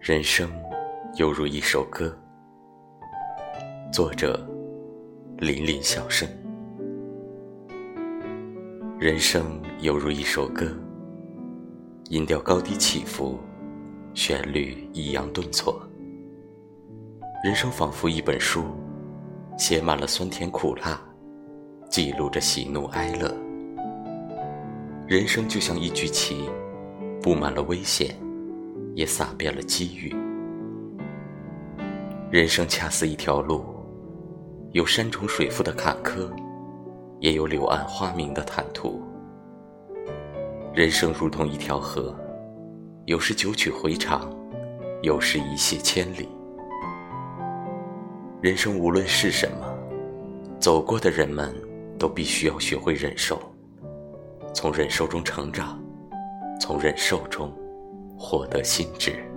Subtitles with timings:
[0.00, 0.50] 人生
[1.16, 2.18] 犹如一首歌，
[3.92, 4.48] 作者
[5.36, 6.26] 林林小生。
[8.98, 10.74] 人生犹如一首歌，
[12.08, 13.38] 音调高低起伏，
[14.14, 15.78] 旋律抑扬顿挫。
[17.44, 18.64] 人生仿佛一本书，
[19.58, 20.98] 写满了酸甜苦辣，
[21.90, 23.30] 记录着喜怒哀乐。
[25.06, 26.48] 人生就像一局棋，
[27.20, 28.16] 布满了危险。
[29.00, 30.14] 也洒遍了机遇。
[32.30, 33.64] 人生恰似一条路，
[34.72, 36.30] 有山重水复的坎坷，
[37.18, 39.02] 也有柳暗花明的坦途。
[40.74, 42.14] 人生如同一条河，
[43.06, 44.30] 有时九曲回肠，
[45.00, 46.28] 有时一泻千里。
[48.42, 49.66] 人生无论是什么，
[50.58, 51.54] 走过的人们
[51.98, 53.40] 都必须要学会忍受，
[54.52, 55.82] 从忍受中成长，
[56.60, 57.50] 从忍受中。
[58.20, 59.29] 获得心智。